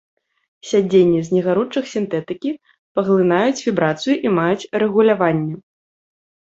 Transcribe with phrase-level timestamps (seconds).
[0.69, 2.55] Сядзенні з негаручых сінтэтыкі
[2.97, 5.55] паглынаюць вібрацыю і маюць рэгуляванне.